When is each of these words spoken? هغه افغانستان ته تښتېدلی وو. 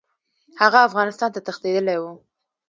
هغه 0.61 0.79
افغانستان 0.89 1.29
ته 1.35 1.39
تښتېدلی 1.47 1.97
وو. 1.99 2.11